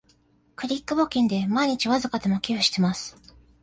[0.55, 3.15] クリック募金で毎日わずかでも寄付してます